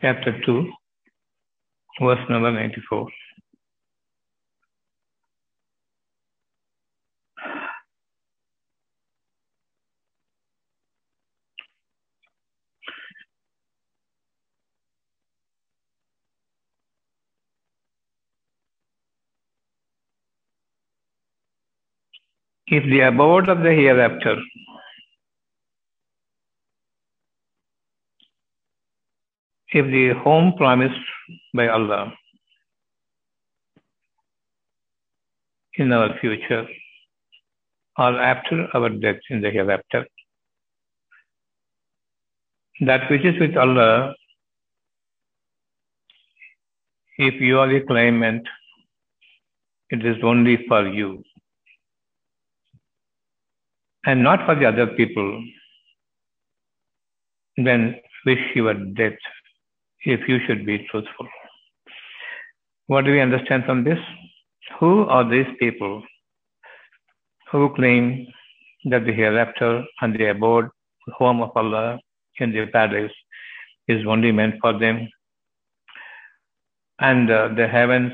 [0.00, 0.72] chapter 2,
[2.00, 3.08] verse number 94.
[22.70, 24.36] If the abode of the hereafter
[29.72, 31.00] if the home promised
[31.54, 32.12] by Allah
[35.74, 36.66] in our future
[37.98, 40.06] or after our death in the hereafter,
[42.80, 44.14] that which is with Allah,
[47.18, 48.46] if you are the claimant,
[49.90, 51.22] it is only for you
[54.08, 55.44] and not for the other people,
[57.56, 59.18] then wish your death
[60.04, 61.26] if you should be truthful.
[62.86, 63.98] What do we understand from this?
[64.78, 66.02] Who are these people
[67.50, 68.26] who claim
[68.84, 70.68] that the hereafter and the abode,
[71.06, 71.98] the home of Allah
[72.38, 73.10] in the paradise,
[73.88, 75.08] is only meant for them,
[77.00, 78.12] and uh, the heavens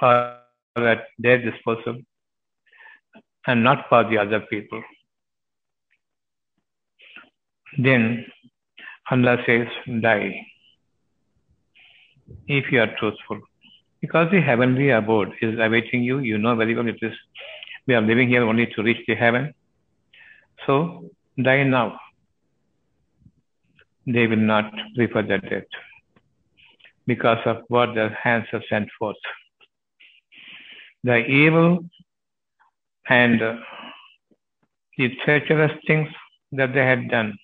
[0.00, 0.38] are
[0.76, 1.98] at their disposal,
[3.46, 4.82] and not for the other people?
[7.78, 8.26] Then
[9.10, 9.68] Allah says,
[10.00, 10.46] die
[12.48, 13.40] if you are truthful.
[14.00, 17.12] Because the heavenly abode is awaiting you, you know very well it is.
[17.86, 19.54] We are living here only to reach the heaven.
[20.66, 21.98] So, die now.
[24.06, 25.64] They will not prefer the death
[27.06, 29.16] because of what their hands have sent forth.
[31.04, 31.88] The evil
[33.08, 33.40] and
[34.98, 36.08] the treacherous things
[36.52, 37.36] that they had done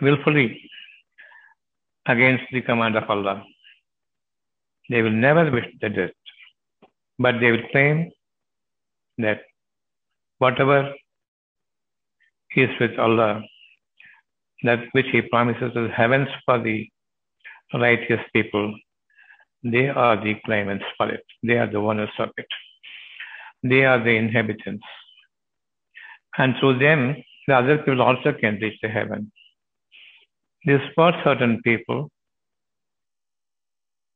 [0.00, 0.70] willfully
[2.06, 3.42] against the command of Allah.
[4.90, 6.10] They will never wish the death,
[7.18, 8.10] but they will claim
[9.18, 9.42] that
[10.38, 10.94] whatever
[12.56, 13.42] is with Allah,
[14.62, 16.88] that which He promises the heavens for the
[17.74, 18.74] righteous people,
[19.62, 21.24] they are the claimants for it.
[21.42, 22.46] They are the owners of it.
[23.62, 24.84] They are the inhabitants.
[26.36, 27.16] And through them,
[27.48, 29.32] the other people also can reach the heaven.
[30.68, 32.10] This for certain people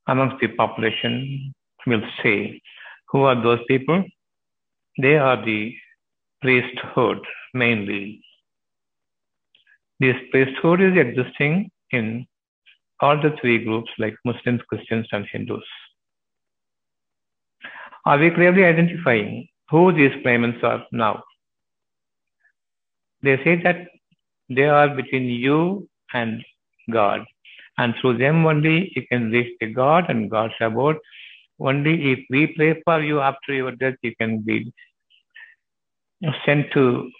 [0.06, 1.54] amongst the population
[1.86, 2.60] will say,
[3.08, 4.04] who are those people?
[5.00, 5.74] They are the
[6.42, 7.20] priesthood
[7.54, 8.20] mainly.
[9.98, 12.26] This priesthood is existing in
[13.00, 15.64] all the three groups like Muslims, Christians, and Hindus.
[18.04, 21.22] Are we clearly identifying who these claimants are now?
[23.22, 23.86] They say that
[24.50, 26.45] they are between you and
[26.91, 27.25] God.
[27.78, 30.97] And through them only you can reach the God and God's abode.
[31.59, 34.73] Only if we pray for you after your death, you can be
[36.45, 37.11] sent to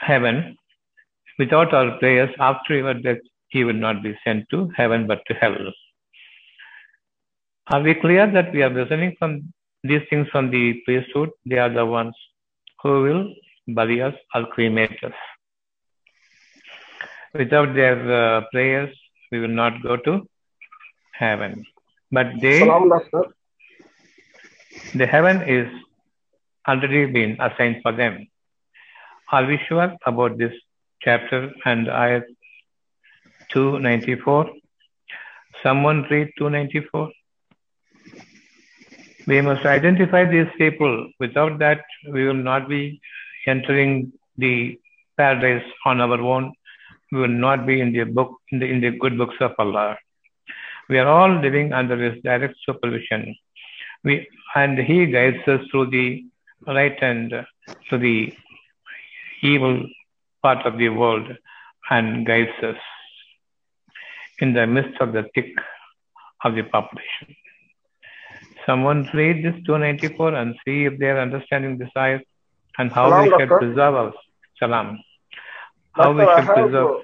[0.00, 0.56] heaven.
[1.38, 5.34] Without our prayers, after your death, he will not be sent to heaven but to
[5.34, 5.56] hell.
[7.68, 9.52] Are we clear that we are listening from
[9.84, 11.30] these things from the priesthood?
[11.46, 12.14] They are the ones
[12.82, 13.34] who will
[13.68, 15.12] bury us or cremate us.
[17.34, 18.94] Without their uh, prayers,
[19.30, 20.28] we will not go to
[21.12, 21.64] heaven.
[22.10, 22.60] But they,
[24.94, 25.68] the heaven is
[26.68, 28.26] already been assigned for them.
[29.30, 30.52] Are we sure about this
[31.00, 32.24] chapter and ayat
[33.50, 34.50] 294?
[35.62, 37.10] Someone read 294?
[39.26, 41.08] We must identify these people.
[41.18, 41.80] Without that,
[42.12, 43.00] we will not be
[43.46, 44.78] entering the
[45.16, 46.52] paradise on our own
[47.20, 49.98] will not be in the book in the, in the good books of Allah.
[50.88, 53.36] We are all living under His direct supervision.
[54.04, 56.24] We and He guides us through the
[56.66, 57.30] right and
[57.90, 58.32] to the
[59.42, 59.86] evil
[60.42, 61.28] part of the world
[61.90, 62.76] and guides us
[64.38, 65.52] in the midst of the thick
[66.44, 67.36] of the population.
[68.66, 72.22] Someone read this 294 and see if they are understanding this ayat
[72.78, 74.14] and how Salam, we should preserve us.
[74.58, 74.98] Salam.
[75.94, 77.00] How we Doctor, I have, preserve.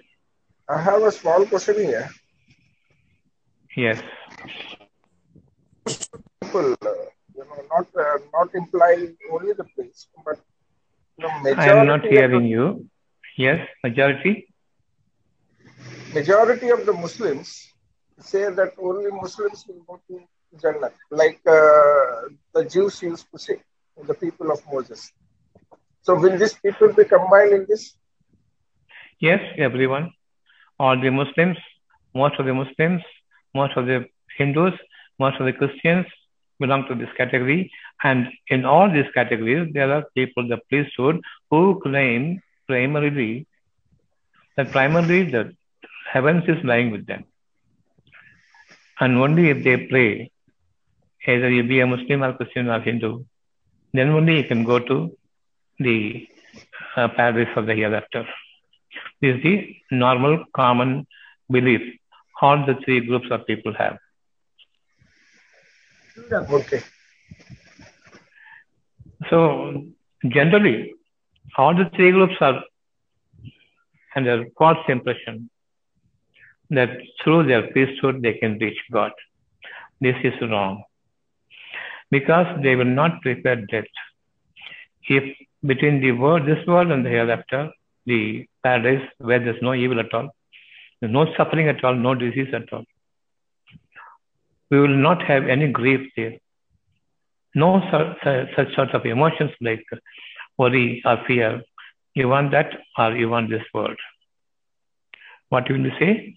[0.69, 2.09] I have a small question here.
[3.77, 4.03] Yes.
[6.43, 6.89] People, uh,
[7.37, 10.39] you know, not uh, not implying only the place, but
[11.19, 12.89] you know, I am not hearing the, you.
[13.37, 14.49] Yes, majority.
[16.15, 17.73] majority of the Muslims
[18.19, 20.21] say that only Muslims will go to
[20.61, 23.61] Jannah, like uh, the Jews used to say,
[24.07, 25.13] the people of Moses.
[26.03, 27.95] So will these people be combined in this?
[29.21, 30.13] Yes, everyone.
[30.79, 31.59] All the Muslims
[32.15, 33.03] most of the Muslims,
[33.55, 34.07] most of the
[34.37, 34.75] Hindus,
[35.19, 36.07] most of the Christians
[36.59, 37.71] belong to this category.
[38.03, 41.21] And in all these categories, there are people, the priesthood,
[41.51, 43.47] who claim primarily
[44.57, 45.55] that primarily the
[46.13, 47.25] heavens is lying with them.
[49.01, 50.31] And only if they pray,
[51.27, 53.25] either you be a Muslim or Christian or Hindu,
[53.93, 55.17] then only you can go to
[55.79, 56.27] the
[56.97, 58.27] uh, paradise of the hereafter.
[59.21, 61.07] This is the normal, common
[61.51, 61.99] belief
[62.41, 63.99] all the three groups of people have.
[66.33, 66.83] Okay.
[69.31, 69.85] So,
[70.29, 70.95] generally,
[71.57, 72.63] all the three groups are
[74.15, 75.51] under false impression
[76.71, 76.91] that
[77.23, 79.13] through their priesthood they can reach God.
[80.01, 80.85] This is wrong
[82.11, 83.85] because they will not prepare death.
[85.09, 87.71] If between the world, this world and the hereafter,
[88.09, 90.29] the paradise where there's no evil at all,
[91.01, 92.85] there's no suffering at all, no disease at all.
[94.71, 96.35] We will not have any grief there.
[97.55, 99.85] No such, such sort of emotions like
[100.59, 101.63] worry or fear.
[102.15, 103.99] You want that or you want this world.
[105.49, 106.37] What will you say?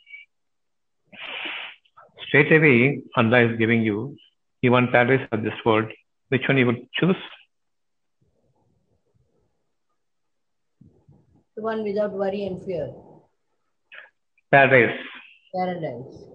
[2.28, 4.16] Straight away, Allah is giving you,
[4.62, 5.92] you want paradise or this world.
[6.30, 7.18] Which one you will choose?
[10.82, 12.92] The one without worry and fear.
[14.52, 14.98] Paradise.
[15.56, 16.26] Paradise.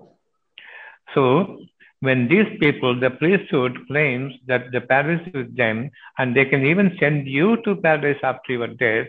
[1.15, 1.59] So,
[2.01, 6.97] when these people, the priesthood claims that the paradise is them and they can even
[7.01, 9.09] send you to paradise after your death,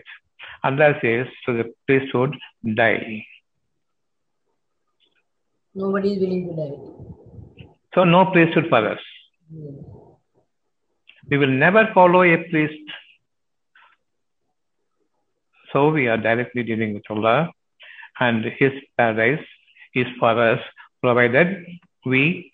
[0.64, 2.34] Allah says to the priesthood,
[2.74, 3.24] die.
[5.74, 7.66] Nobody is willing to die.
[7.94, 8.98] So, no priesthood for us.
[9.50, 9.70] Yeah.
[11.30, 12.82] We will never follow a priest.
[15.72, 17.50] So, we are directly dealing with Allah,
[18.20, 19.44] and His paradise
[19.94, 20.60] is for us,
[21.02, 21.66] provided
[22.04, 22.52] we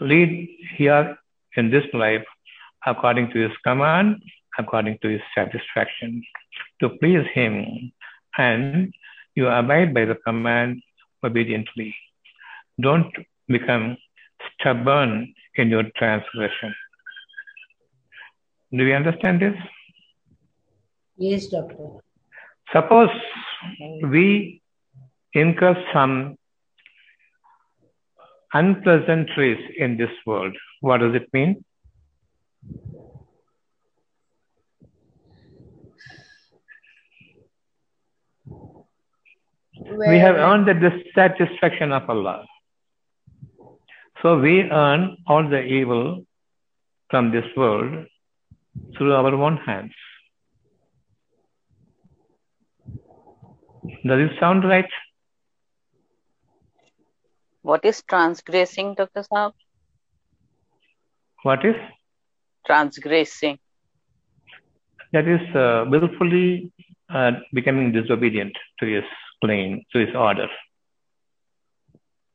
[0.00, 1.18] lead here
[1.56, 2.24] in this life
[2.86, 4.22] according to His command,
[4.58, 6.22] according to His satisfaction,
[6.80, 7.92] to please Him,
[8.38, 8.92] and
[9.34, 10.82] you abide by the command
[11.24, 11.94] obediently.
[12.80, 13.12] Don't
[13.48, 13.96] become
[14.60, 16.74] stubborn in your transgression.
[18.70, 19.54] Do you understand this?
[21.16, 22.00] Yes, doctor.
[22.72, 23.10] Suppose
[24.02, 24.62] we
[25.34, 26.36] incur some
[28.52, 30.56] unpleasantries in this world.
[30.80, 31.64] What does it mean?
[40.08, 42.46] We have earned the dissatisfaction of Allah.
[44.22, 46.24] So we earn all the evil
[47.10, 48.06] from this world
[48.96, 49.92] through our own hands.
[53.82, 54.88] Does it sound right?
[57.62, 59.22] What is transgressing, Dr.
[59.22, 59.52] Saab?
[61.42, 61.74] What is?
[62.66, 63.58] Transgressing.
[65.12, 66.72] That is uh, willfully
[67.12, 69.04] uh, becoming disobedient to his
[69.44, 70.48] claim, to his order,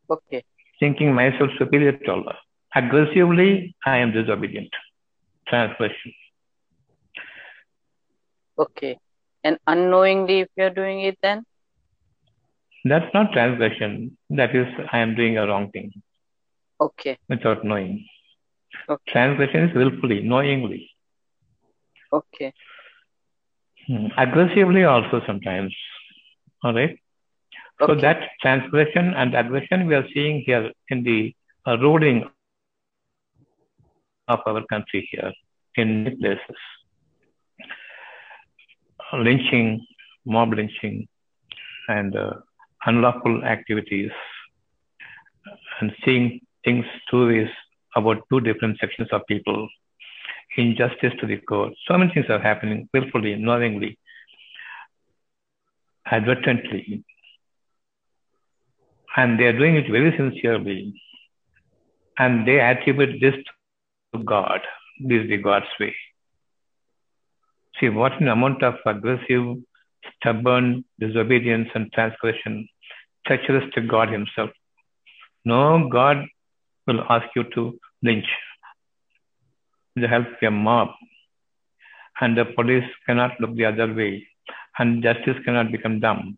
[0.09, 0.43] Okay.
[0.79, 2.35] thinking myself superior to Allah.
[2.75, 4.69] Aggressively, I am disobedient.
[5.47, 6.13] Transgression.
[8.57, 8.97] Okay.
[9.47, 11.45] And unknowingly, if you're doing it, then?
[12.83, 14.17] That's not transgression.
[14.29, 15.91] That is, I am doing a wrong thing
[16.79, 17.17] Okay.
[17.29, 18.05] without knowing.
[18.89, 19.13] Okay.
[19.13, 20.91] Transgression is willfully, knowingly.
[22.11, 22.53] Okay.
[23.87, 24.07] Hmm.
[24.17, 25.75] Aggressively also sometimes.
[26.63, 26.97] All right.
[27.85, 28.01] So Okay.
[28.01, 31.35] that transgression and aggression we are seeing here in the
[31.67, 32.23] uh, ruling
[34.27, 35.31] of our country here
[35.75, 36.57] in many places.
[39.13, 39.85] Lynching,
[40.25, 41.07] mob lynching,
[41.87, 42.33] and uh,
[42.85, 44.11] unlawful activities,
[45.79, 47.47] and seeing things two ways
[47.95, 49.69] about two different sections of people,
[50.57, 51.71] injustice to the core.
[51.87, 53.97] So many things are happening willfully, knowingly,
[56.05, 57.05] advertently,
[59.15, 61.01] and they are doing it very sincerely,
[62.19, 63.35] and they attribute this
[64.13, 64.59] to God.
[64.99, 65.95] This is the God's way.
[67.79, 69.57] See what an amount of aggressive,
[70.15, 72.67] stubborn disobedience and transgression,
[73.25, 74.49] treacherous to God Himself.
[75.45, 76.25] No God
[76.87, 78.25] will ask you to lynch
[79.95, 80.89] the help a mob,
[82.21, 84.27] and the police cannot look the other way,
[84.79, 86.37] and justice cannot become dumb.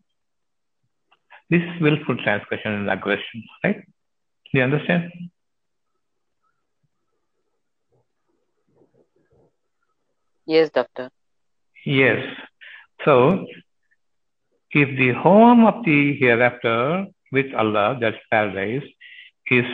[1.50, 3.78] This is willful transgression and aggression, right?
[4.52, 5.12] Do you understand?
[10.46, 11.10] Yes, doctor.
[11.90, 12.22] Yes.
[13.04, 13.48] So,
[14.70, 18.88] if the home of the hereafter with Allah, that's paradise,
[19.50, 19.66] is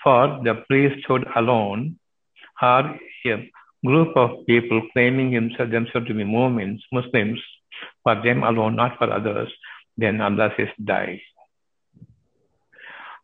[0.00, 1.98] for the priesthood alone,
[2.62, 2.96] or
[3.26, 3.50] a
[3.84, 7.40] group of people claiming themselves to be Muslims, Muslims,
[8.04, 9.52] for them alone, not for others,
[9.96, 11.20] then Allah says, die.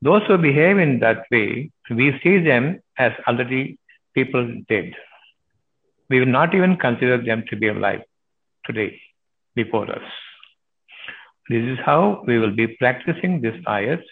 [0.00, 3.78] Those who behave in that way, we see them as already
[4.14, 4.94] people dead.
[6.11, 8.02] We will not even consider them to be alive
[8.64, 9.00] today
[9.54, 10.09] before us.
[11.49, 14.02] This is how we will be practicing this ayat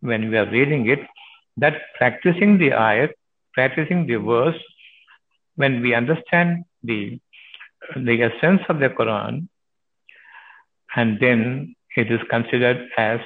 [0.00, 1.00] when we are reading it.
[1.56, 3.10] That practicing the ayat,
[3.54, 4.60] practicing the verse,
[5.56, 7.20] when we understand the,
[7.96, 9.48] the essence of the Quran,
[10.96, 13.20] and then it is considered as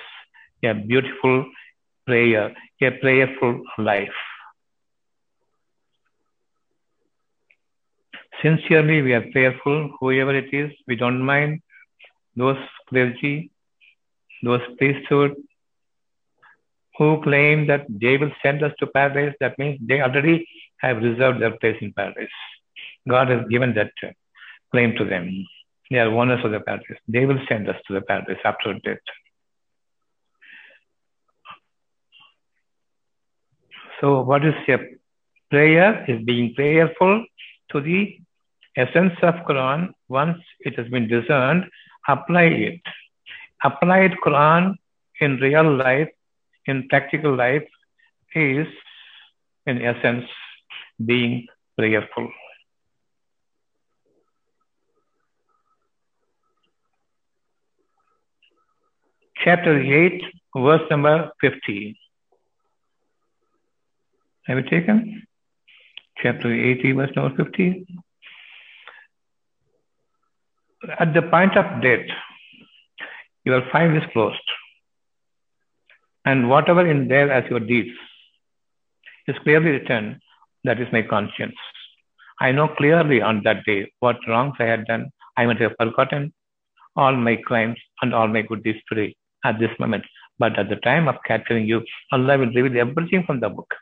[0.63, 1.47] a beautiful
[2.07, 4.21] prayer, a prayerful life.
[8.43, 11.61] Sincerely, we are prayerful, whoever it is, we don't mind
[12.37, 13.51] those clergy,
[14.43, 15.35] those priesthood
[16.97, 19.35] who claim that they will send us to paradise.
[19.41, 20.47] That means they already
[20.79, 22.39] have reserved their place in paradise.
[23.09, 23.93] God has given that
[24.71, 25.47] claim to them.
[25.91, 26.99] They are owners of the paradise.
[27.09, 28.99] They will send us to the paradise after death.
[34.01, 34.79] So, what is a
[35.51, 36.05] prayer?
[36.07, 37.25] Is being prayerful
[37.71, 38.19] to the
[38.77, 39.93] essence of Quran.
[40.09, 41.65] Once it has been discerned,
[42.07, 42.81] apply it.
[43.63, 44.75] Applied Quran
[45.21, 46.09] in real life,
[46.67, 47.67] in practical life,
[48.35, 48.67] is
[49.67, 50.27] in essence
[51.05, 51.47] being
[51.77, 52.31] prayerful.
[59.45, 60.23] Chapter 8,
[60.57, 61.99] verse number 50.
[64.47, 65.27] Have you taken?
[66.23, 67.87] Chapter 80, verse number 50.
[70.99, 72.07] At the point of death,
[73.45, 74.49] your file is closed.
[76.25, 77.97] And whatever in there as your deeds
[79.27, 80.21] is clearly written,
[80.65, 81.57] that is my conscience.
[82.41, 85.11] I know clearly on that day what wrongs I had done.
[85.37, 86.33] I might have forgotten
[86.95, 90.05] all my crimes and all my good deeds today at this moment.
[90.39, 91.83] But at the time of capturing you,
[92.13, 93.75] Allah will reveal everything from the book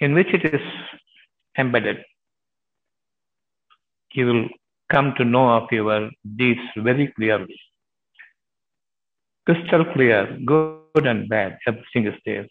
[0.00, 0.60] in which it is
[1.56, 1.98] embedded.
[4.14, 4.48] You will
[4.92, 7.58] come to know of your deeds very clearly.
[9.46, 12.46] Crystal clear, good and bad, everything is there.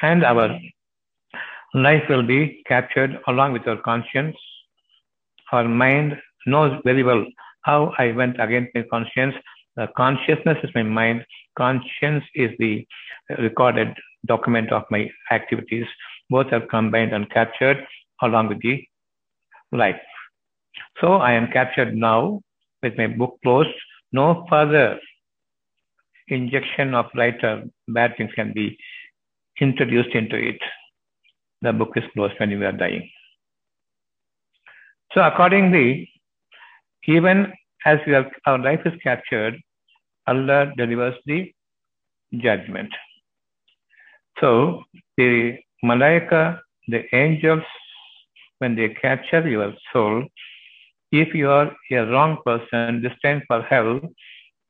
[0.00, 0.48] And our
[1.74, 4.36] life will be captured along with our conscience.
[5.52, 6.16] Our mind
[6.46, 7.26] knows very well
[7.62, 9.34] how I went against my conscience.
[9.76, 11.24] The consciousness is my mind.
[11.58, 12.86] Conscience is the
[13.38, 13.92] recorded
[14.26, 15.86] document of my activities.
[16.30, 17.84] Both are combined and captured
[18.22, 18.84] along with the
[19.76, 20.00] life.
[21.00, 22.40] So I am captured now
[22.82, 23.74] with my book closed.
[24.12, 24.98] No further
[26.28, 28.78] injection of light or bad things can be
[29.60, 30.58] introduced into it.
[31.62, 33.10] The book is closed when you are dying.
[35.12, 36.10] So accordingly,
[37.06, 37.52] even
[37.86, 39.60] as are, our life is captured,
[40.26, 41.52] Allah delivers the
[42.38, 42.90] judgment.
[44.40, 44.82] So
[45.16, 47.62] the malaika, the angels,
[48.58, 50.24] when they capture your soul,
[51.12, 54.00] if you are a wrong person destined for hell,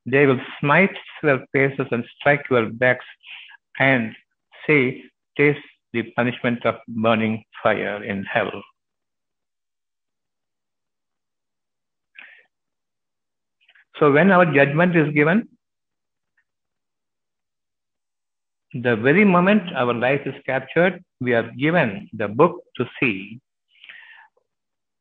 [0.07, 3.07] they will smite your faces and strike your backs
[3.79, 4.15] and
[4.67, 5.03] say,
[5.37, 5.61] taste
[5.93, 8.51] the punishment of burning fire in hell.
[13.99, 15.49] So when our judgment is given,
[18.75, 23.41] the very moment our life is captured, we are given the book to see.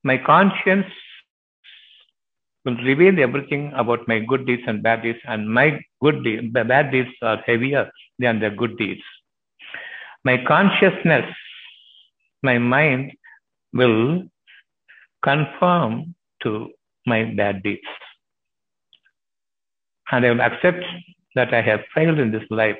[0.04, 0.86] My conscience
[2.66, 6.92] will reveal everything about my good deeds and bad deeds, and my good deeds, bad
[6.92, 9.02] deeds are heavier than the good deeds.
[10.24, 11.26] My consciousness,
[12.42, 13.12] my mind
[13.74, 14.24] will
[15.24, 16.70] conform to
[17.06, 17.82] my bad deeds.
[20.12, 20.84] And I will accept
[21.36, 22.78] that I have failed in this life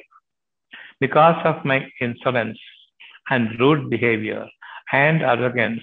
[1.00, 2.60] because of my insolence
[3.30, 4.46] and rude behavior
[4.92, 5.82] and arrogance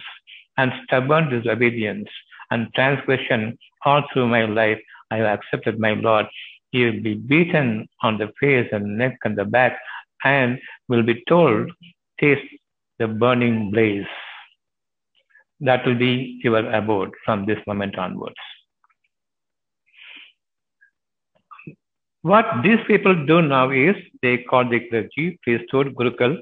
[0.60, 2.08] and stubborn disobedience
[2.50, 6.26] and transgression all through my life, I have accepted my Lord.
[6.70, 9.78] He will be beaten on the face and neck and the back
[10.24, 11.70] and will be told,
[12.20, 12.48] taste
[12.98, 14.12] the burning blaze.
[15.60, 18.44] That will be your abode from this moment onwards.
[22.22, 26.38] What these people do now is they call the clergy, priesthood, gurukul,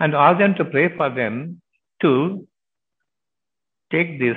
[0.00, 1.60] and ask them to pray for them
[2.02, 2.46] to
[3.90, 4.36] take this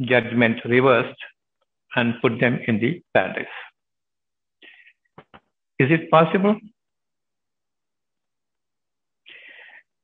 [0.00, 1.18] judgment reversed
[1.96, 3.46] and put them in the paradise.
[5.78, 6.56] Is it possible?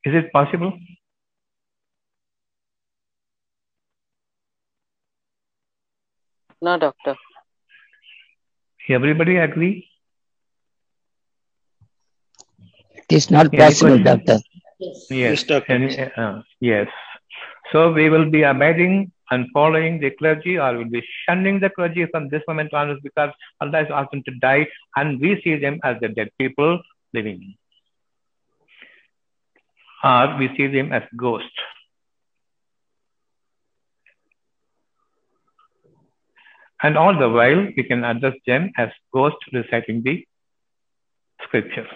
[0.04, 0.72] Is it possible?
[6.60, 7.14] No, doctor.
[8.88, 9.88] Everybody agree?
[12.94, 14.04] It is not Any possible, question?
[14.04, 14.38] doctor.
[14.78, 15.06] Yes.
[15.10, 15.42] Yes.
[15.44, 15.72] doctor.
[15.72, 16.88] Any- uh, yes.
[17.74, 21.70] So we will be abiding and following the clergy or we will be shunning the
[21.70, 25.56] clergy from this moment onwards because Allah has asked them to die and we see
[25.56, 26.80] them as the dead people
[27.12, 27.56] living.
[30.04, 31.50] Or we see them as ghosts.
[36.80, 40.24] And all the while we can address them as ghosts reciting the
[41.42, 41.88] scripture.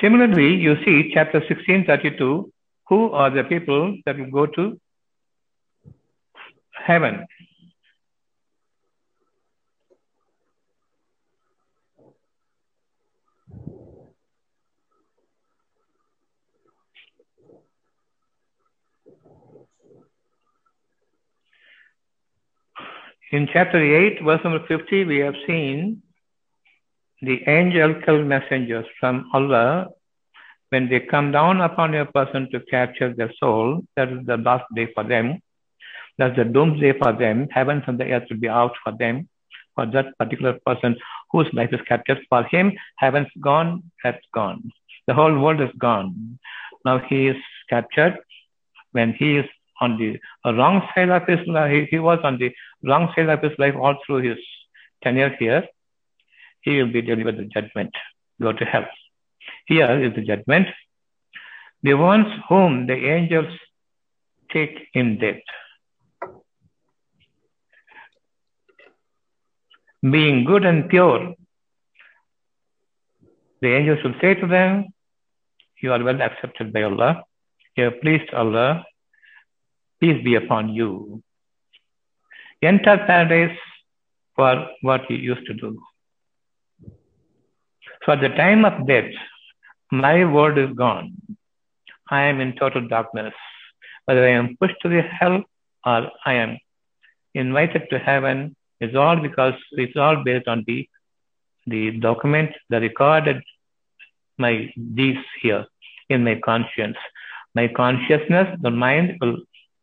[0.00, 2.50] Similarly, you see chapter 1632,
[2.88, 4.80] who are the people that will go to
[6.72, 7.26] heaven?
[23.32, 26.02] In chapter 8, verse number 50, we have seen
[27.22, 29.88] the angelical messengers from Allah
[30.70, 34.64] when they come down upon a person to capture their soul, that is the last
[34.74, 35.40] day for them.
[36.16, 37.48] That's the doomsday for them.
[37.50, 39.28] Heavens and the earth will be out for them,
[39.74, 40.96] for that particular person
[41.32, 42.20] whose life is captured.
[42.28, 44.70] For him, heaven's gone, earth's gone.
[45.06, 46.38] The whole world is gone.
[46.84, 47.36] Now he is
[47.68, 48.18] captured
[48.92, 49.46] when he is
[49.80, 51.72] on the wrong side of his life.
[51.72, 52.52] He, he was on the
[52.84, 54.38] wrong side of his life all through his
[55.02, 55.64] tenure here.
[56.62, 57.94] He will be delivered the judgment,
[58.40, 58.86] go to hell.
[59.66, 60.68] Here is the judgment.
[61.82, 63.52] The ones whom the angels
[64.52, 65.42] take in death.
[70.02, 71.34] Being good and pure,
[73.60, 74.86] the angels will say to them,
[75.82, 77.24] You are well accepted by Allah.
[77.76, 78.84] You have pleased Allah.
[80.00, 81.22] Peace be upon you.
[82.62, 83.56] Enter paradise
[84.34, 85.78] for what you used to do.
[88.04, 89.10] So at the time of death,
[89.90, 91.14] my world is gone.
[92.10, 93.34] I am in total darkness.
[94.06, 95.42] Whether I am pushed to the hell
[95.84, 96.58] or I am
[97.34, 100.88] invited to heaven is all because it's all based on the
[101.66, 103.42] the document, the recorded
[104.38, 105.66] my deeds here
[106.08, 106.96] in my conscience.
[107.54, 109.36] My consciousness, the mind will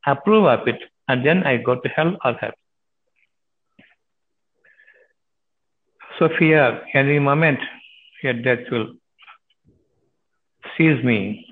[0.06, 2.56] approve of it, and then I go to hell or heaven.
[6.18, 7.60] So fear any moment
[8.24, 8.94] your death will
[10.78, 11.46] seize me,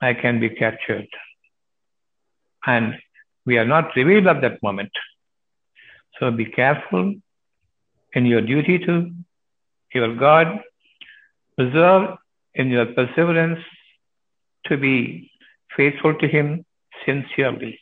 [0.00, 1.08] I can be captured.
[2.66, 2.94] And
[3.44, 4.92] we are not revealed at that moment.
[6.18, 7.14] So be careful
[8.14, 9.10] in your duty to
[9.94, 10.60] your God.
[11.56, 12.16] Preserve
[12.54, 13.58] in your perseverance
[14.66, 15.30] to be
[15.76, 16.64] faithful to Him
[17.04, 17.80] sincerely.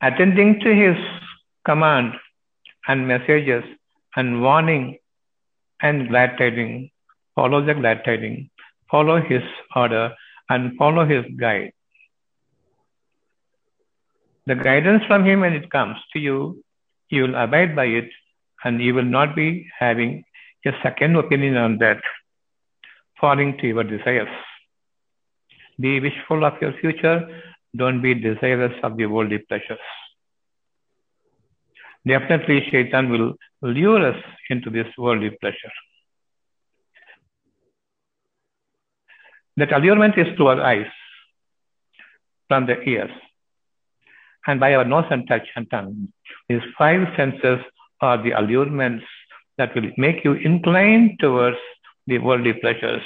[0.00, 0.96] Attending to His
[1.64, 2.14] command
[2.88, 3.64] and messages
[4.16, 4.98] and warning
[5.82, 6.90] and glad tiding,
[7.34, 8.50] follow the glad tiding,
[8.90, 9.42] follow his
[9.74, 10.14] order,
[10.48, 11.72] and follow his guide.
[14.46, 16.64] The guidance from him when it comes to you,
[17.08, 18.10] you will abide by it,
[18.64, 20.24] and you will not be having
[20.66, 22.00] a second opinion on that,
[23.20, 24.28] falling to your desires.
[25.78, 27.42] Be wishful of your future,
[27.76, 29.78] don't be desirous of the worldly pleasures.
[32.06, 35.72] Definitely, Shaitan will lure us into this worldly pleasure.
[39.56, 40.86] That allurement is through our eyes,
[42.48, 43.10] from the ears,
[44.46, 46.08] and by our nose and touch and tongue.
[46.48, 47.58] These five senses
[48.00, 49.04] are the allurements
[49.58, 51.58] that will make you inclined towards
[52.06, 53.02] the worldly pleasures,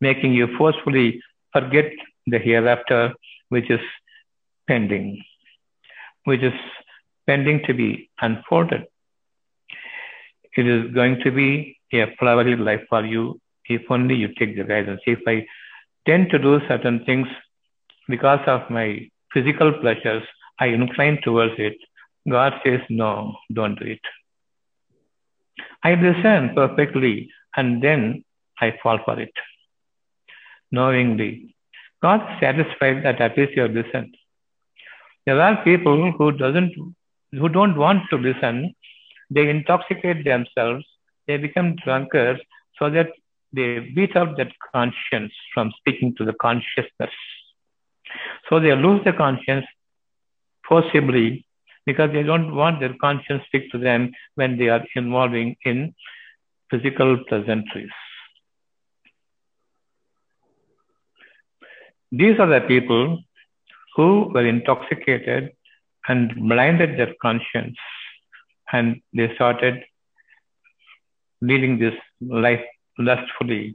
[0.00, 1.20] making you forcefully
[1.52, 1.90] forget
[2.28, 3.12] the hereafter,
[3.48, 3.80] which is
[4.68, 5.20] pending,
[6.24, 6.54] which is
[7.26, 8.86] pending to be unfolded.
[10.56, 14.64] It is going to be a flowery life for you if only you take the
[14.64, 15.00] guidance.
[15.06, 15.46] If I
[16.06, 17.28] tend to do certain things
[18.08, 20.22] because of my physical pleasures,
[20.58, 21.76] I incline towards it.
[22.28, 24.00] God says, no, don't do it.
[25.82, 28.24] I listen perfectly and then
[28.60, 29.32] I fall for it.
[30.70, 31.54] Knowingly.
[32.02, 34.16] God is satisfied that at least you have listened.
[35.26, 36.74] There are people who doesn't
[37.38, 38.74] who don't want to listen,
[39.30, 40.84] they intoxicate themselves,
[41.26, 42.40] they become drunkards
[42.78, 43.08] so that
[43.52, 47.14] they beat out that conscience from speaking to the consciousness.
[48.48, 49.66] So they lose their conscience
[50.68, 51.46] forcibly
[51.86, 55.94] because they don't want their conscience speak to them when they are involving in
[56.70, 57.90] physical pleasantries.
[62.10, 63.18] These are the people
[63.96, 65.52] who were intoxicated
[66.08, 67.76] and blinded their conscience
[68.72, 69.82] and they started
[71.40, 72.64] leading this life
[72.98, 73.74] lustfully,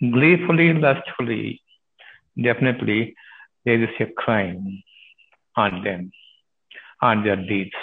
[0.00, 1.60] gleefully, lustfully.
[2.40, 3.14] Definitely,
[3.64, 4.82] there is a crime
[5.56, 6.10] on them,
[7.00, 7.76] on their deeds.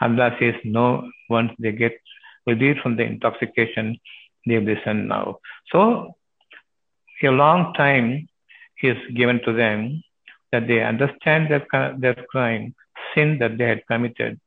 [0.00, 1.92] Allah says, no, once they get
[2.46, 3.98] relieved from the intoxication,
[4.46, 5.38] they listen now.
[5.70, 6.14] So,
[7.24, 8.28] a long time
[8.82, 10.02] is given to them
[10.52, 12.74] that they understand their, their crime,
[13.14, 14.38] sin that they had committed,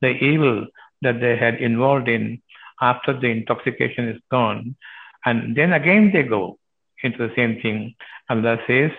[0.00, 0.66] the evil
[1.02, 2.40] that they had involved in
[2.80, 4.76] after the intoxication is gone.
[5.24, 6.58] And then again they go
[7.02, 7.94] into the same thing.
[8.30, 8.90] Allah says,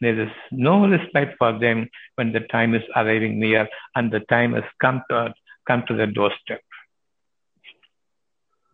[0.00, 4.54] there is no respite for them when the time is arriving near and the time
[4.54, 5.34] has come to,
[5.66, 6.62] come to the doorstep.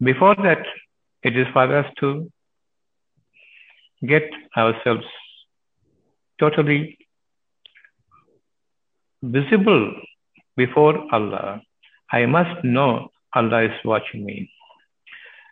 [0.01, 0.65] Before that,
[1.23, 2.31] it is for us to
[4.07, 5.07] get ourselves
[6.39, 6.99] totally
[9.33, 9.93] visible
[10.57, 11.61] before Allah.
[12.11, 14.51] I must know Allah is watching me.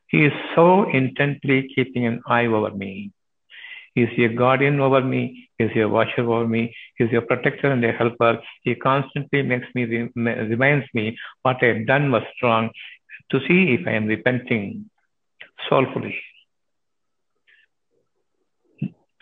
[0.08, 3.12] He is so intently keeping an eye over me.
[3.94, 5.48] He is a guardian over me.
[5.58, 6.74] He is a watcher over me.
[6.96, 8.40] He is a protector and a helper.
[8.62, 12.70] He constantly makes me, reminds me what I have done was wrong
[13.30, 14.90] to see if I am repenting
[15.68, 16.16] soulfully.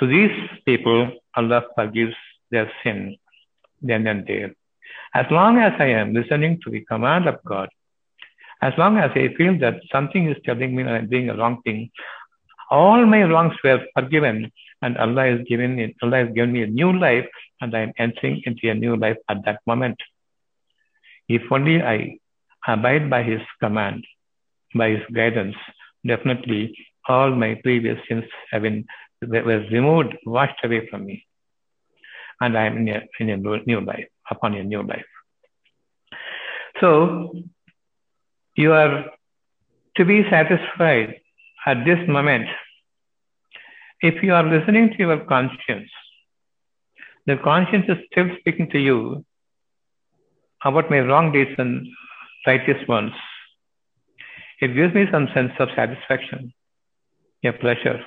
[0.00, 0.36] To these
[0.66, 2.14] people, Allah forgives
[2.50, 3.16] their sin
[3.82, 4.54] then and there.
[5.14, 7.68] As long as I am listening to the command of God,
[8.62, 11.90] as long as I feel that something is telling me I'm doing a wrong thing,
[12.70, 16.92] all my wrongs were forgiven, and Allah is giving Allah has given me a new
[16.98, 17.28] life,
[17.60, 19.98] and I am entering into a new life at that moment.
[21.28, 22.18] If only I
[22.66, 24.06] abide by His command,
[24.74, 25.56] by His guidance,
[26.06, 26.76] definitely
[27.08, 28.86] all my previous sins have been
[29.20, 31.26] were removed, washed away from me,
[32.40, 35.04] and I am in a, in a new life, upon a new life.
[36.80, 37.32] So
[38.56, 39.04] you are
[39.96, 41.16] to be satisfied
[41.66, 42.48] at this moment
[44.02, 45.90] if you are listening to your conscience,
[47.26, 49.24] the conscience is still speaking to you
[50.64, 51.86] about my wrong deeds and
[52.44, 53.12] righteous ones.
[54.60, 56.52] It gives me some sense of satisfaction,
[57.44, 58.00] a pleasure.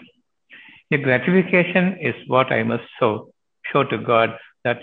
[0.91, 3.29] A gratification is what I must show,
[3.75, 4.79] show to God that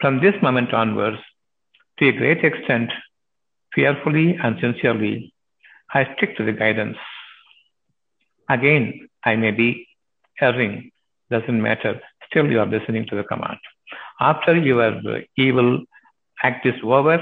[0.00, 1.18] from this moment onwards,
[1.98, 2.90] to a great extent,
[3.74, 5.32] fearfully and sincerely,
[5.92, 6.96] I stick to the guidance.
[8.48, 9.86] Again, I may be
[10.40, 10.90] erring,
[11.30, 12.00] doesn't matter.
[12.28, 13.58] Still, you are listening to the command.
[14.20, 15.84] After your evil
[16.42, 17.18] act is over,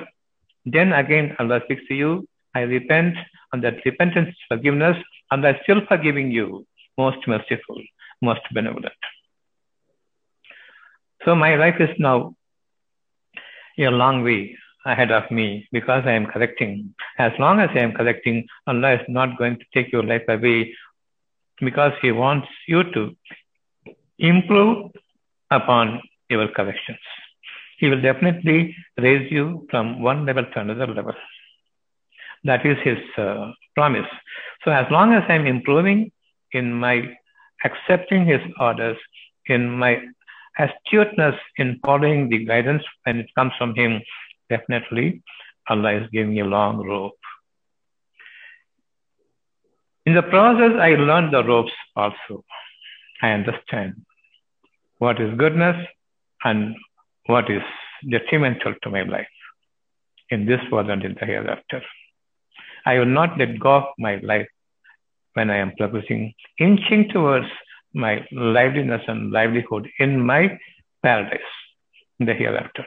[0.64, 2.28] then again Allah speaks to you.
[2.54, 3.16] I repent,
[3.52, 4.96] and that repentance, forgiveness,
[5.30, 6.66] and I still forgiving you,
[6.98, 7.80] most merciful,
[8.22, 9.02] most benevolent.
[11.24, 12.34] So my life is now
[13.78, 14.56] a long way
[14.86, 16.94] ahead of me because I am correcting.
[17.18, 20.74] As long as I am correcting, Allah is not going to take your life away
[21.60, 23.16] because He wants you to
[24.18, 24.90] improve
[25.50, 26.98] upon your corrections.
[27.78, 31.14] He will definitely raise you from one level to another level.
[32.44, 34.08] That is His uh, promise.
[34.64, 36.12] So, as long as I'm improving
[36.52, 37.14] in my
[37.64, 38.96] accepting His orders,
[39.46, 40.02] in my
[40.64, 44.00] astuteness in following the guidance when it comes from Him,
[44.48, 45.22] definitely
[45.68, 47.18] Allah is giving a long rope.
[50.06, 52.44] In the process, I learned the ropes also.
[53.22, 54.04] I understand
[54.98, 55.76] what is goodness
[56.44, 56.76] and
[57.26, 57.62] what is
[58.08, 59.28] detrimental to my life
[60.30, 61.82] in this world and in the hereafter.
[62.86, 64.48] I will not let go of my life
[65.34, 67.46] when I am progressing, inching towards
[67.94, 70.58] my liveliness and livelihood in my
[71.02, 71.40] paradise
[72.18, 72.84] in the hereafter.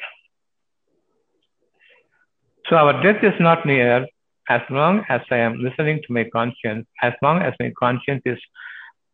[2.70, 4.08] So our death is not near
[4.50, 8.40] as long as I am listening to my conscience, as long as my conscience is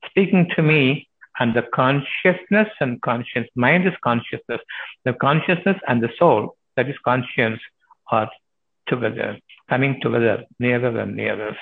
[0.08, 1.08] speaking to me,
[1.40, 4.60] and the consciousness and conscience, mind is consciousness,
[5.06, 7.62] the consciousness and the soul, that is conscience,
[8.12, 8.30] are
[8.88, 9.38] together,
[9.70, 11.56] coming together nearer and nearer.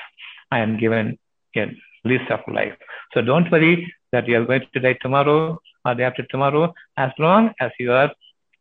[0.51, 1.19] I am given
[1.55, 1.67] a
[2.05, 2.73] lease of life.
[3.13, 7.11] So don't worry that you are going to die tomorrow or day after tomorrow, as
[7.19, 8.11] long as you are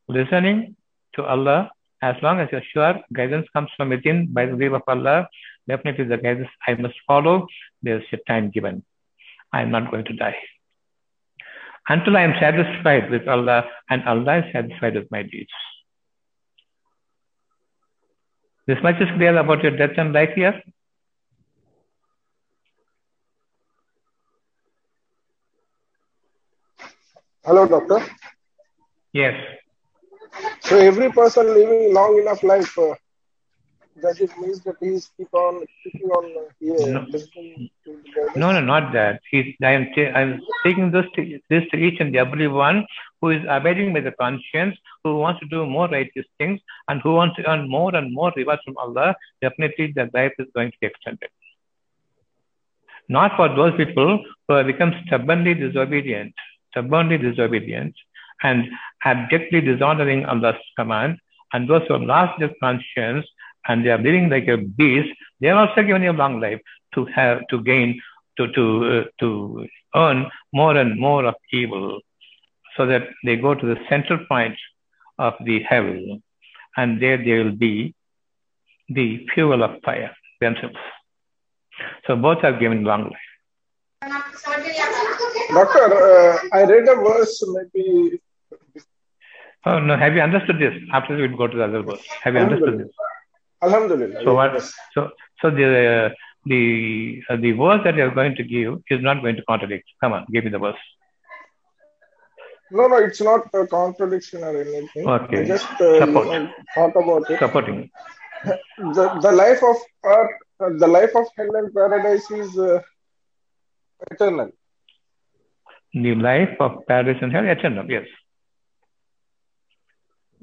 [0.09, 0.77] listening
[1.15, 1.71] to Allah
[2.03, 5.29] as long as you're sure guidance comes from within by the will of Allah,
[5.67, 7.47] definitely the guidance I must follow.
[7.83, 8.85] There's a time given.
[9.53, 10.37] I'm not going to die.
[11.89, 15.53] until I am satisfied with Allah and Allah is satisfied with my deeds.
[18.67, 20.61] This much is clear about your death and life here.
[27.47, 28.01] Hello, doctor.
[29.13, 29.35] Yes.
[30.63, 32.95] So every person living long enough life, uh,
[34.03, 37.07] does it means that he is keep on keeping on uh, No.
[37.13, 38.37] listening to the guidance?
[38.37, 39.21] No, no, not that.
[39.31, 42.87] He's, I am, ta- I am taking this to, this to each and every one
[43.21, 47.15] who is abiding by the conscience, who wants to do more righteous things, and who
[47.15, 49.15] wants to earn more and more rewards from Allah.
[49.43, 51.31] Definitely, their life is going to be extended.
[53.09, 56.35] Not for those people who have become stubbornly disobedient,
[56.77, 57.95] stubbornly disobedient,
[58.43, 58.69] and
[59.05, 61.19] abjectly dishonoring Allah's command,
[61.53, 63.27] and those who have lost their conscience
[63.69, 65.09] and they are living like a beast,
[65.41, 66.61] they are also given a long life
[66.95, 68.01] to have to gain
[68.37, 72.01] to to uh, to earn more and more of evil,
[72.77, 74.57] so that they go to the central point
[75.19, 76.21] of the hell,
[76.77, 77.95] and there they will be
[78.89, 80.77] the fuel of fire themselves.
[82.07, 84.86] So both are given long life.
[85.53, 88.21] Doctor, uh, I read a verse maybe.
[89.65, 90.75] Oh no, have you understood this?
[90.93, 92.05] After we go to the other verse.
[92.23, 92.89] Have you understood this?
[93.63, 94.23] Alhamdulillah.
[94.25, 94.63] So what?
[94.95, 96.13] So so the
[96.47, 99.89] the uh, the verse that you are going to give is not going to contradict.
[100.01, 100.77] Come on, give me the verse.
[102.71, 105.09] No, no, it's not a contradiction or anything.
[105.09, 105.43] Okay.
[105.43, 106.27] I just uh, Support.
[106.27, 107.39] you know, thought about it.
[107.39, 107.91] Supporting.
[108.45, 110.31] The, the life of earth,
[110.61, 112.81] uh, the life of hell and paradise is uh,
[114.11, 114.51] eternal.
[116.05, 117.91] The life of paradise and hell, eternal.
[117.91, 118.07] Yes.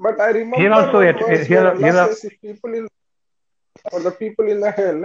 [0.05, 2.87] But I remember Here also verse here- here people in
[3.91, 4.99] or the people in the hell,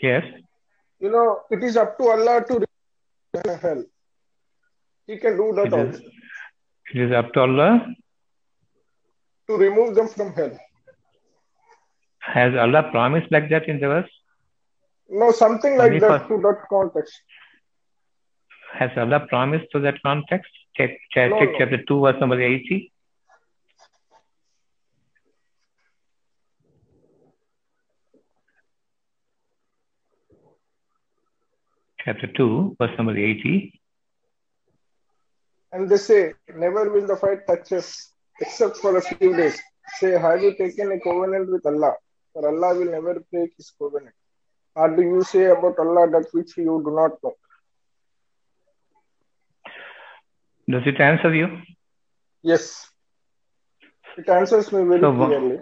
[0.00, 0.24] Yes.
[1.00, 3.82] you know, it is up to Allah to remove the hell.
[5.06, 6.10] He can do that It is, also
[6.94, 7.70] it is up to Allah.
[9.48, 10.54] to remove them from hell.
[12.20, 14.12] Has Allah promised like that in the verse?
[15.08, 17.20] No, something like Only that for- to that context.
[18.78, 20.50] Has Allah promised to that context?
[20.76, 21.58] Check, check, No, check no.
[21.58, 22.92] chapter 2, verse number 80.
[32.04, 33.80] Chapter 2, verse number 80.
[35.72, 39.60] And they say, Never will the fight touch us except for a few days.
[39.98, 41.94] Say, Have you taken a covenant with Allah?
[42.32, 44.14] For Allah will never break his covenant.
[44.74, 47.34] Or do you say about Allah that which you do not know?
[50.68, 51.48] Does it answer you?
[52.42, 52.88] Yes.
[54.18, 55.58] It answers me very So clearly.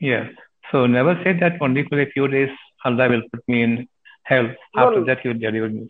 [0.00, 0.30] Yes.
[0.70, 2.50] So never say that only for a few days
[2.84, 3.88] Allah will put me in
[4.24, 4.48] hell.
[4.76, 5.88] No, After that, He will deliver me.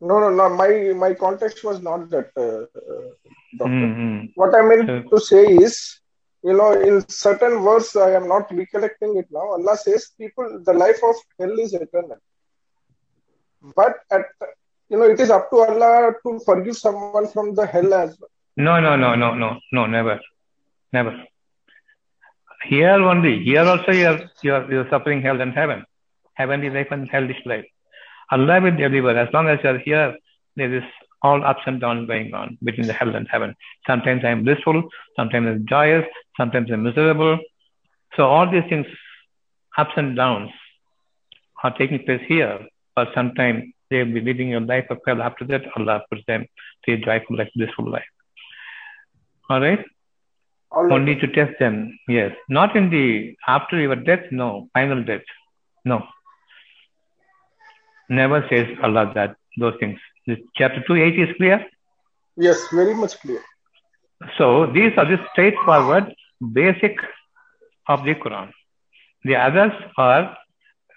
[0.00, 0.48] No, no, no.
[0.50, 0.68] My
[1.04, 2.64] my context was not that, uh,
[3.58, 3.86] doctor.
[3.86, 4.26] Mm-hmm.
[4.34, 6.00] What I meant So- to say is,
[6.42, 9.46] you know, in certain verse, I am not recollecting it now.
[9.56, 12.16] Allah says, people, the life of hell is eternal.
[13.76, 14.24] But at,
[14.90, 18.30] you know, it is up to Allah to forgive someone from the hell as well.
[18.56, 20.18] No, no, no, no, no, no, never,
[20.92, 21.12] never.
[22.64, 25.84] Here only, here also you are, you are, you are suffering hell and heaven,
[26.34, 27.64] heavenly life and hellish life.
[28.32, 30.16] Allah will deliver as long as you are here.
[30.56, 30.82] There is
[31.22, 33.54] all ups and downs going on between the hell and heaven.
[33.86, 34.82] Sometimes I am blissful,
[35.16, 37.38] sometimes I'm joyous, sometimes I'm miserable.
[38.16, 38.86] So all these things,
[39.78, 40.50] ups and downs,
[41.62, 42.58] are taking place here.
[42.96, 45.22] But sometimes they will be leading a life of hell.
[45.22, 46.46] After that, Allah puts them
[46.84, 48.10] to a joyful life, blissful life.
[49.50, 49.84] All right
[50.70, 50.92] All right.
[50.92, 51.76] only to test them
[52.08, 55.26] yes not in the after your death no final death
[55.84, 55.98] no
[58.20, 61.58] never says allah that those things this chapter 280 is clear
[62.36, 63.42] Yes, very much clear.
[64.38, 66.06] so these are the straightforward
[66.58, 66.96] basic
[67.94, 68.48] of the quran
[69.24, 70.24] the others are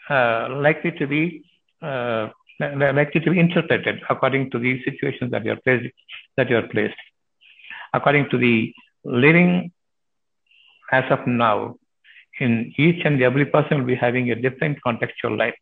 [0.10, 1.22] uh, likely to be
[1.82, 2.28] uh,
[2.94, 5.94] likely to be interpreted according to the situations that you are placed
[6.38, 7.02] that you are placed
[7.94, 8.74] according to the
[9.04, 9.72] living
[10.92, 11.76] as of now
[12.40, 15.56] in each and every person will be having a different contextual life.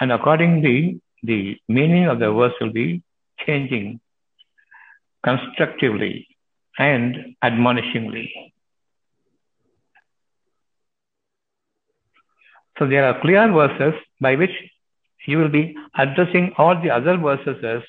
[0.00, 3.02] And accordingly the meaning of the verse will be
[3.46, 4.00] changing
[5.24, 6.26] constructively
[6.78, 8.30] and admonishingly.
[12.78, 14.50] So there are clear verses by which
[15.26, 17.82] you will be addressing all the other verses as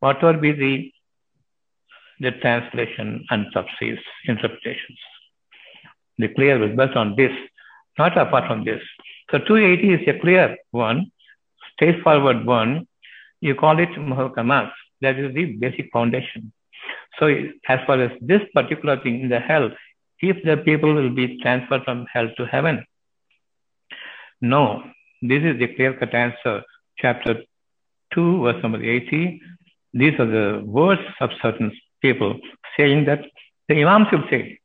[0.00, 0.92] whatever be the
[2.20, 4.98] the translation and subsidies interpretations.
[6.18, 7.32] The clear is based on this,
[7.98, 8.82] not apart from this.
[9.30, 11.10] So 280 is a clear one,
[11.72, 12.86] straightforward one,
[13.40, 14.70] You call it muhakamas.
[15.00, 16.52] That is the basic foundation.
[17.18, 17.26] So
[17.68, 19.70] as far as this particular thing in the hell,
[20.20, 22.84] if the people will be transferred from hell to heaven,
[24.40, 24.82] no.
[25.22, 26.62] This is the clear-cut answer.
[27.00, 27.42] Chapter
[28.14, 29.40] 2, verse number 80.
[29.92, 32.38] These are the words of certain people
[32.76, 33.20] saying that
[33.68, 34.58] the Imam should say.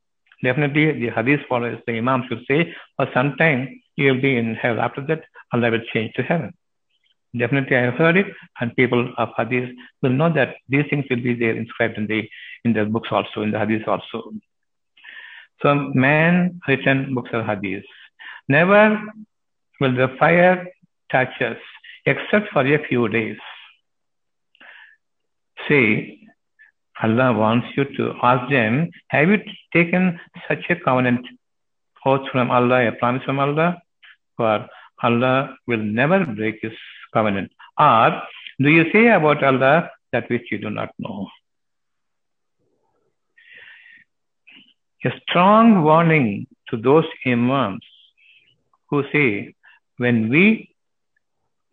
[0.43, 4.55] Definitely the Hadith follows the Imam should say, for some time you will be in
[4.55, 4.79] hell.
[4.79, 6.53] After that, Allah will change to heaven.
[7.37, 8.27] Definitely I have heard it,
[8.59, 9.69] and people of Hadith
[10.01, 12.29] will know that these things will be there inscribed in the
[12.63, 14.31] in the books also, in the Hadith also.
[15.61, 17.83] So man written books of Hadith.
[18.47, 19.01] Never
[19.79, 20.67] will the fire
[21.11, 21.57] touch us
[22.05, 23.37] except for a few days.
[25.67, 26.19] Say,
[27.01, 29.39] Allah wants you to ask them, have you
[29.73, 31.25] taken such a covenant
[32.05, 33.81] oath from Allah, a promise from Allah?
[34.37, 34.67] For
[35.03, 36.73] Allah will never break his
[37.13, 37.51] covenant.
[37.77, 38.21] Or
[38.59, 41.27] do you say about Allah that which you do not know?
[45.03, 47.85] A strong warning to those imams
[48.89, 49.53] who say,
[49.97, 50.74] when we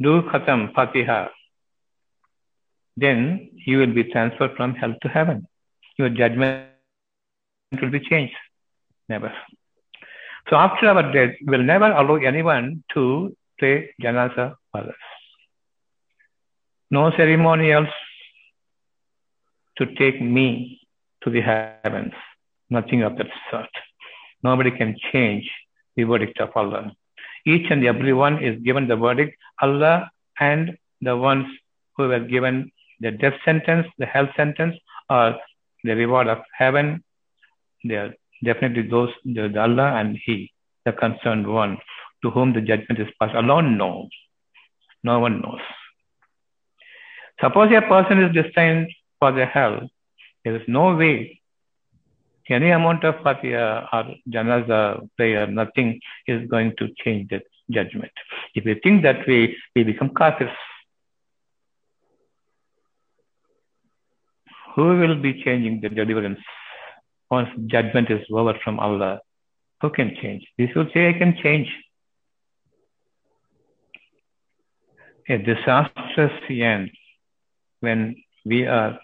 [0.02, 1.28] do Khatam Fatiha,
[2.96, 5.46] then you will be transferred from hell to heaven.
[5.98, 6.68] Your judgment
[7.80, 8.34] will be changed.
[9.08, 9.32] Never.
[10.48, 15.02] So after our death, we'll never allow anyone to pray janaza for us.
[16.90, 17.88] No ceremonials
[19.78, 20.80] to take me
[21.22, 22.12] to the heavens.
[22.68, 23.70] Nothing of that sort.
[24.42, 25.50] Nobody can change
[25.96, 26.92] the verdict of Allah.
[27.44, 29.36] Each and every one is given the verdict.
[29.60, 31.46] Allah and the ones
[31.96, 34.76] who were given the death sentence, the hell sentence,
[35.10, 35.36] or
[35.84, 37.02] the reward of heaven,
[37.84, 40.52] they are definitely those, the Allah and He,
[40.84, 41.78] the concerned one,
[42.22, 44.08] to whom the judgment is passed, alone knows.
[45.02, 45.60] No one knows.
[47.40, 49.88] Suppose a person is destined for the hell,
[50.44, 51.41] there is no way
[52.50, 57.42] any amount of Fatiha uh, or Janaza uh, prayer, nothing is going to change that
[57.70, 58.12] judgment.
[58.54, 60.52] If we think that way, we become kafirs.
[64.74, 66.40] Who will be changing the deliverance
[67.30, 69.20] once judgment is over from Allah?
[69.82, 70.46] Who can change?
[70.58, 71.68] This will say, I can change.
[75.28, 76.90] A disastrous end
[77.80, 78.98] when we are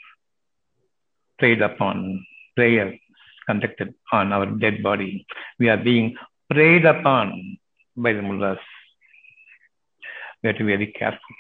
[1.39, 2.99] preyed upon, prayer
[3.49, 5.27] conducted on our dead body.
[5.59, 6.17] We are being
[6.51, 7.59] preyed upon
[7.97, 8.59] by the mullahs.
[10.43, 11.35] We have to be very careful.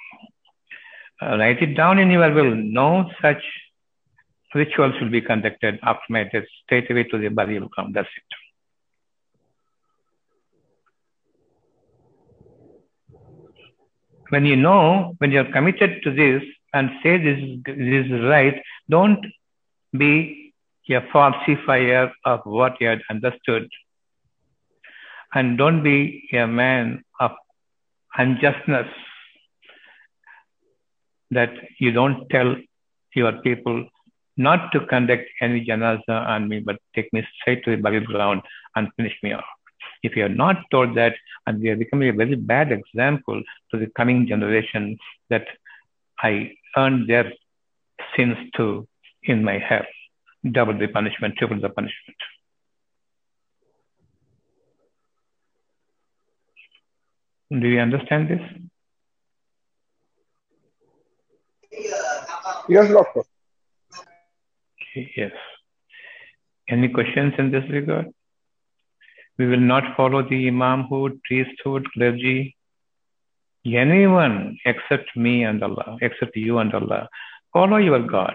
[1.21, 2.55] Uh, write it down in your will.
[2.55, 3.42] No such
[4.55, 7.94] rituals will be conducted after my death, straight away to the burial ground.
[7.94, 8.31] That's it.
[14.31, 16.42] When you know, when you're committed to this
[16.75, 19.25] and say this, this is right, don't
[19.97, 20.38] be
[20.94, 23.68] a falsifier of what you had understood.
[25.35, 27.33] And don't be a man of
[28.16, 28.87] unjustness
[31.31, 32.57] that you don't tell
[33.14, 33.87] your people
[34.37, 38.40] not to conduct any janaza on me, but take me straight to the burial ground
[38.77, 39.44] and finish me off.
[40.03, 41.14] If you are not told that,
[41.46, 44.96] and we are becoming a very bad example to the coming generation
[45.29, 45.46] that
[46.22, 47.33] I earned their
[48.16, 48.87] sins too
[49.24, 49.85] in my hell
[50.53, 52.17] double the punishment, triple the punishment.
[57.51, 58.41] Do you understand this?
[62.69, 63.23] Yes, doctor.
[65.17, 65.33] Yes.
[66.69, 68.09] Any questions in this regard?
[69.39, 72.57] We will not follow the imamhood, priesthood, clergy,
[73.65, 77.09] anyone except me and Allah, except you and Allah.
[77.53, 78.35] Follow your God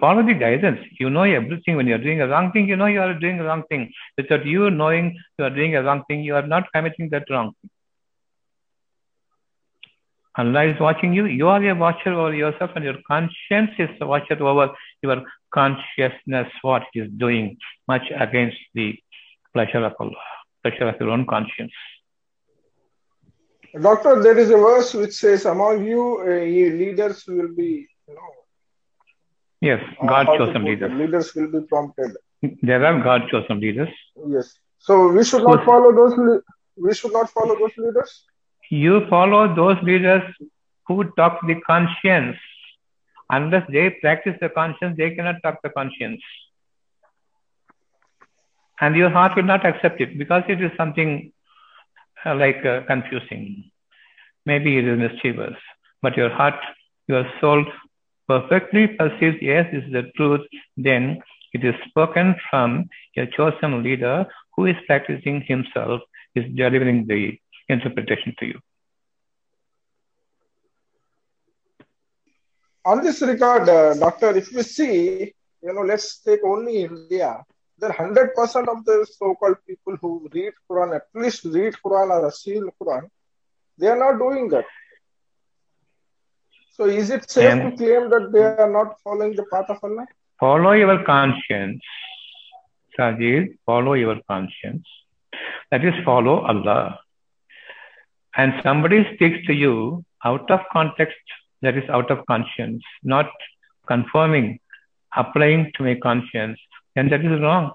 [0.00, 0.80] follow the guidance.
[1.00, 1.76] You know everything.
[1.76, 3.92] When you're doing a wrong thing, you know you are doing a wrong thing.
[4.16, 7.54] Without you knowing you are doing a wrong thing, you are not committing that wrong
[7.60, 7.70] thing.
[10.36, 11.26] Allah is watching you.
[11.26, 14.72] You are a watcher over yourself, and your conscience is a watcher over
[15.02, 15.22] your
[15.52, 18.98] consciousness, what it is doing, much against the
[19.52, 20.26] pleasure of Allah,
[20.62, 21.72] pleasure of your own conscience.
[23.78, 26.24] Doctor, there is a verse which says, "Among you, uh,
[26.82, 28.30] leaders will be, you know,
[29.62, 30.92] Yes, uh, God chosen leaders.
[30.92, 32.16] leaders will be prompted."
[32.70, 33.90] There are God chosen leaders.
[34.36, 34.54] Yes.
[34.78, 36.14] So we should not follow those.
[36.76, 38.24] We should not follow those leaders.
[38.70, 40.22] You follow those leaders
[40.88, 42.36] who talk the conscience.
[43.30, 46.20] Unless they practice the conscience, they cannot talk the conscience.
[48.80, 51.32] And your heart will not accept it because it is something
[52.26, 53.70] uh, like uh, confusing.
[54.44, 55.56] Maybe it is mischievous,
[56.02, 56.54] but your heart
[57.08, 57.64] your soul
[58.32, 60.44] perfectly perceives, yes, this is the truth,
[60.76, 61.02] then
[61.52, 66.00] it is spoken from a chosen leader who is practicing himself,
[66.34, 67.22] is delivering the
[67.68, 68.58] interpretation to you.
[72.84, 75.32] On this regard, uh, Doctor, if we see,
[75.66, 77.44] you know, let's take only India,
[77.78, 82.60] there 100% of the so-called people who read Quran, at least read Quran or see
[82.80, 83.04] Quran,
[83.78, 84.64] they are not doing that.
[86.74, 89.78] So is it safe And- to claim that they are not following the path of
[89.82, 90.06] Allah?
[90.40, 91.82] Follow your conscience.
[92.98, 94.86] Sajid, follow your conscience.
[95.70, 96.98] That is, follow Allah.
[98.36, 101.20] And somebody speaks to you out of context,
[101.60, 103.30] that is out of conscience, not
[103.86, 104.58] conforming,
[105.16, 106.58] applying to my conscience,
[106.94, 107.72] then that is wrong.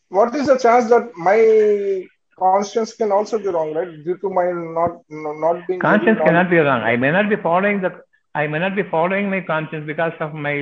[0.09, 2.05] What is the chance that my
[2.37, 3.91] conscience can also be wrong, right?
[4.03, 6.81] Due to my not not being Conscience cannot be wrong.
[6.81, 7.91] I may not be following the,
[8.35, 10.55] I may not be following my conscience because of my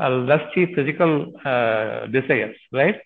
[0.00, 1.12] uh, lusty physical
[1.44, 3.00] uh, desires, right?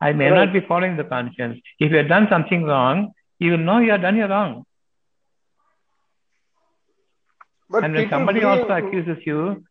[0.00, 1.60] I may not be following the conscience.
[1.78, 4.64] If you have done something wrong, you will know you have done it wrong.
[7.70, 9.64] But and when somebody also accuses you,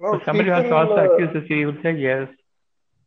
[0.00, 2.28] no, if somebody else people, also uh, accuses you, you will say yes.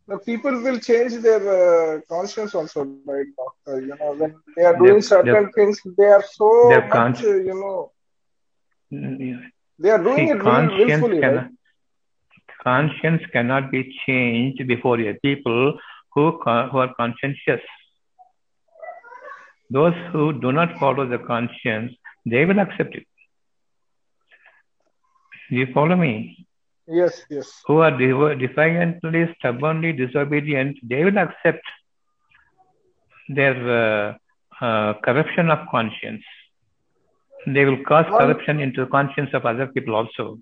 [0.07, 3.79] the people will change their uh, conscience also, right, doctor?
[3.81, 7.53] You know, when they are doing certain things, they are so much, consci- uh, you
[7.53, 7.91] know,
[8.91, 11.49] Mm, they are doing See, it conscience willfully, cannot, right?
[12.63, 15.77] conscience cannot be changed before a people
[16.13, 17.61] who who are conscientious.
[19.69, 21.93] Those who do not follow the conscience,
[22.25, 23.05] they will accept it.
[25.51, 26.47] You follow me?
[26.87, 27.65] Yes, yes.
[27.67, 31.63] Who are devo- defiantly, stubbornly disobedient, they will accept
[33.29, 33.55] their
[34.61, 36.23] uh, uh, corruption of conscience.
[37.47, 40.39] They will cause One- corruption into the conscience of other people also.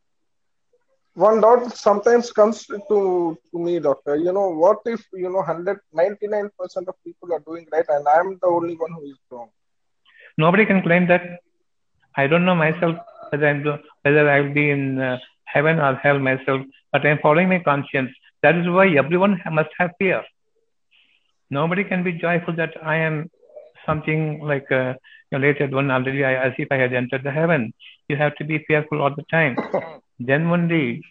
[1.15, 4.15] One doubt sometimes comes to, to me, doctor.
[4.15, 8.47] You know, what if, you know, 199% of people are doing right and I'm the
[8.47, 9.49] only one who is wrong?
[10.37, 11.21] Nobody can claim that.
[12.15, 12.97] I don't know myself
[13.31, 13.63] whether I'm
[14.03, 16.61] whether I will be in uh, heaven or hell myself,
[16.91, 18.11] but I'm following my conscience.
[18.43, 20.23] That is why everyone must have fear.
[21.49, 23.29] Nobody can be joyful that I am
[23.85, 24.93] something like uh,
[25.31, 27.73] you know, later one already I, as if I had entered the heaven.
[28.07, 29.57] You have to be fearful all the time.
[30.19, 31.01] then only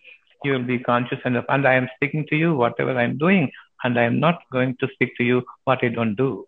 [0.44, 1.44] you will be conscious enough.
[1.48, 3.50] And I am speaking to you whatever I am doing,
[3.84, 6.44] and I am not going to speak to you what I don't do.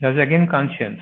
[0.00, 1.00] That's again conscience.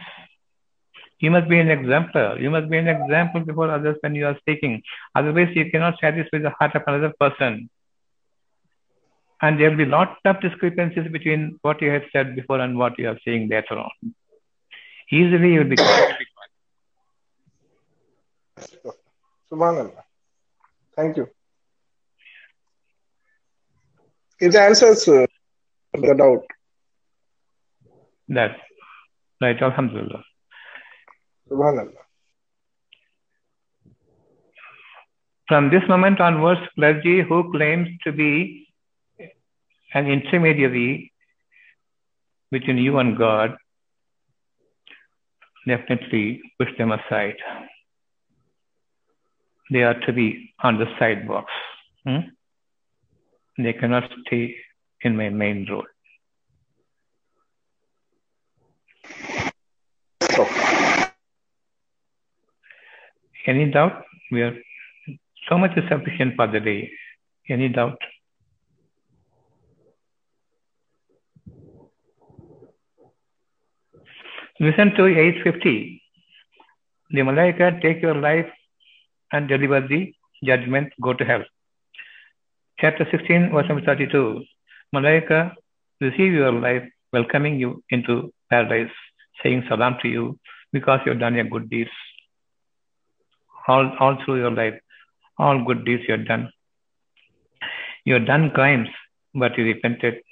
[1.22, 2.38] You must be an exemplar.
[2.40, 4.82] You must be an example before others when you are speaking.
[5.14, 7.70] Otherwise, you cannot satisfy the heart of another person.
[9.40, 12.98] And there will be lot of discrepancies between what you have said before and what
[12.98, 14.14] you are saying later on.
[15.12, 16.16] Easily, you will be caught.
[19.52, 20.02] Subhanallah.
[20.96, 21.28] Thank you.
[24.40, 25.26] It answers uh,
[25.92, 26.44] the doubt.
[28.28, 28.58] That's
[29.40, 29.62] right.
[29.62, 30.24] Alhamdulillah.
[31.52, 32.02] Subhanallah.
[35.48, 38.66] From this moment onwards, clergy who claims to be
[39.92, 41.12] an intermediary
[42.50, 43.56] between you and God,
[45.66, 47.36] definitely push them aside.
[49.70, 51.52] They are to be on the sidewalks.
[52.06, 52.28] Hmm?
[53.58, 54.56] They cannot stay
[55.02, 55.91] in my main road.
[63.46, 64.04] Any doubt?
[64.30, 64.54] We are
[65.48, 66.90] so much is sufficient for the day.
[67.48, 67.98] Any doubt?
[74.60, 76.02] Listen to 850.
[77.10, 78.46] The Malaika take your life
[79.32, 80.14] and deliver the
[80.44, 81.42] judgment, go to hell.
[82.78, 84.44] Chapter 16, verse number 32.
[84.94, 85.52] Malaika
[86.00, 88.92] receive your life, welcoming you into paradise,
[89.42, 90.38] saying salam to you
[90.72, 91.90] because you have done your good deeds.
[93.68, 94.74] All, all through your life,
[95.38, 96.50] all good deeds you have done.
[98.04, 98.88] You have done crimes,
[99.34, 100.22] but you repented.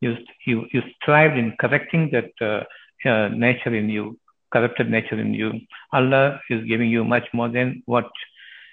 [0.00, 0.16] You,
[0.46, 4.18] you, you strived in correcting that uh, uh, nature in you,
[4.52, 5.52] corrupted nature in you.
[5.92, 8.10] Allah is giving you much more than what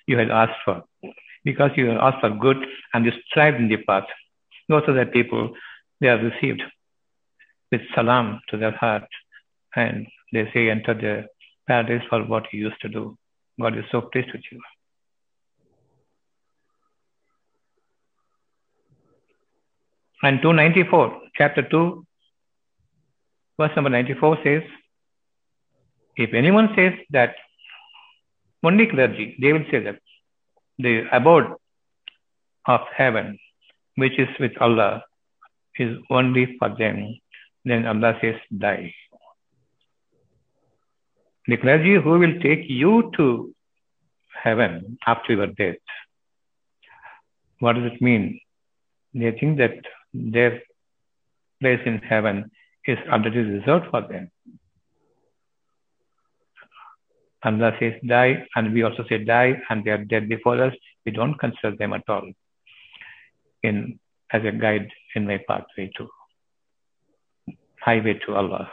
[0.08, 0.84] you had asked for.
[1.46, 2.58] Because you asked for good
[2.94, 4.06] and you strived in the path.
[4.70, 5.54] Those are the people,
[6.00, 6.62] they are received
[7.72, 9.04] with salam to their heart.
[9.76, 11.28] And they say, enter the
[11.68, 13.18] paradise for what you used to do.
[13.60, 14.60] God is so pleased with you.
[20.24, 22.06] And 294, chapter 2,
[23.60, 24.64] verse number 94 says,
[26.16, 27.36] if anyone says that
[28.64, 30.00] only clergy, they will say that
[30.78, 31.54] the abode
[32.68, 33.38] of heaven,
[33.96, 35.04] which is with Allah,
[35.78, 37.18] is only for them,
[37.66, 38.94] then Allah says, die.
[41.48, 43.54] The clergy who will take you to
[44.44, 45.76] heaven after your death.
[47.60, 48.40] What does it mean?
[49.14, 49.76] They think that
[50.14, 50.62] their
[51.60, 52.52] place in heaven
[52.86, 54.32] is already reserved for them.
[57.44, 60.74] Allah says die, and we also say die, and they are dead before us.
[61.06, 62.32] We don't consider them at all
[63.62, 64.00] in
[64.32, 66.08] as a guide in my pathway to
[67.80, 68.72] highway to Allah.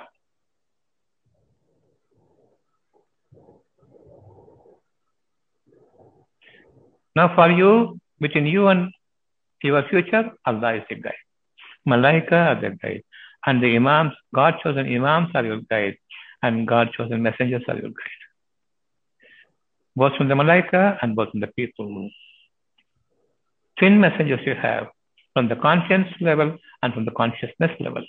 [7.16, 8.92] Now for you, between you and
[9.62, 11.14] your future, Allah is the guide.
[11.86, 13.02] Malaika are the guide.
[13.46, 15.96] And the Imams, God chosen Imams are your guide.
[16.42, 18.22] And God chosen messengers are your guide.
[19.96, 22.10] Both from the Malaika and both from the people.
[23.78, 24.88] Twin messengers you have
[25.34, 28.04] from the conscience level and from the consciousness level.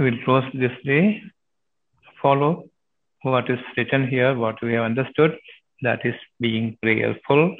[0.00, 1.22] We will close this day.
[2.22, 2.64] Follow
[3.22, 5.36] what is written here, what we have understood.
[5.82, 7.56] That is being prayerful,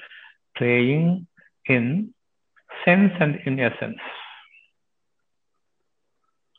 [0.54, 1.26] praying
[1.66, 2.14] in
[2.84, 3.98] sense and in essence.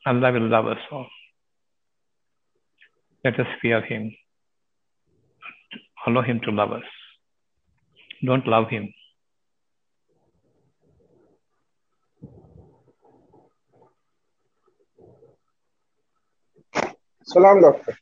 [0.05, 1.07] Allah will love us all.
[3.25, 4.15] Let us fear Him.
[6.05, 6.89] Allow Him to love us.
[8.23, 8.93] Don't love Him.
[17.31, 17.95] Salam, doctor.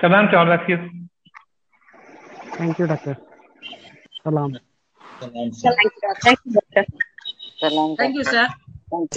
[0.00, 0.78] Salam to all of you.
[2.56, 3.16] Thank you, doctor.
[4.22, 4.56] Salam.
[5.20, 6.86] Thank you, doctor.
[7.60, 7.96] Salam.
[7.96, 8.48] Thank you, sir.
[8.90, 9.14] Thank